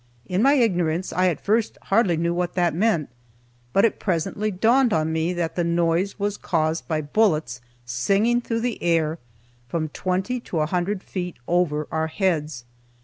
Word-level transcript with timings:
In 0.25 0.41
my 0.41 0.53
ignorance, 0.53 1.13
I 1.13 1.27
at 1.27 1.39
first 1.39 1.77
hardly 1.83 2.17
knew 2.17 2.33
what 2.33 2.55
that 2.55 2.73
meant, 2.73 3.07
but 3.71 3.85
it 3.85 3.99
presently 3.99 4.49
dawned 4.49 4.93
on 4.93 5.13
me 5.13 5.31
that 5.33 5.55
the 5.55 5.63
noise 5.63 6.17
was 6.17 6.37
caused 6.37 6.87
by 6.87 7.01
bullets 7.01 7.61
singing 7.85 8.41
through 8.41 8.61
the 8.61 8.81
air 8.81 9.19
from 9.67 9.89
twenty 9.89 10.39
to 10.39 10.59
a 10.61 10.65
hundred 10.65 11.03
feet 11.03 11.37
over 11.47 11.87
our 11.91 12.07
heads. 12.07 12.65